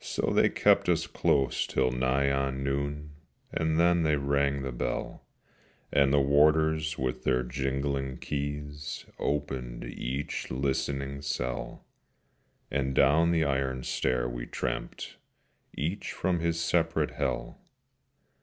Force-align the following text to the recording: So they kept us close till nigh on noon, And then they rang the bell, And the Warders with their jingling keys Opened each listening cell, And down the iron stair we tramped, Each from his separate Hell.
So 0.00 0.32
they 0.34 0.48
kept 0.48 0.88
us 0.88 1.06
close 1.06 1.66
till 1.66 1.90
nigh 1.90 2.32
on 2.32 2.64
noon, 2.64 3.10
And 3.52 3.78
then 3.78 4.04
they 4.04 4.16
rang 4.16 4.62
the 4.62 4.72
bell, 4.72 5.26
And 5.92 6.14
the 6.14 6.18
Warders 6.18 6.96
with 6.96 7.24
their 7.24 7.42
jingling 7.42 8.16
keys 8.20 9.04
Opened 9.18 9.84
each 9.84 10.50
listening 10.50 11.20
cell, 11.20 11.84
And 12.70 12.94
down 12.94 13.32
the 13.32 13.44
iron 13.44 13.82
stair 13.82 14.26
we 14.26 14.46
tramped, 14.46 15.18
Each 15.76 16.10
from 16.12 16.40
his 16.40 16.58
separate 16.58 17.10
Hell. 17.10 17.60